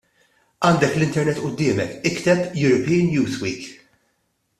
[0.69, 3.69] Għandek l-Internet quddiemek: ikteb" European Youth Week"!